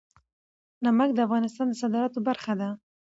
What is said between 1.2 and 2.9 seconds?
افغانستان د صادراتو برخه ده.